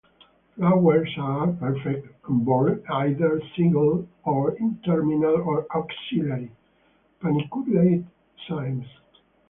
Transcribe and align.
Flowers 0.55 1.13
are 1.19 1.51
perfect, 1.51 2.25
and 2.27 2.43
borne 2.43 2.81
either 2.89 3.39
singly 3.55 4.07
or 4.25 4.57
in 4.57 4.79
terminal 4.83 5.39
or 5.43 5.67
axillary, 5.77 6.51
paniculate 7.21 8.07
cymes. 8.49 8.87